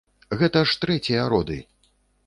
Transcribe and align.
Гэта 0.39 0.63
ж 0.71 0.79
трэція 0.85 1.29
роды. 1.35 1.63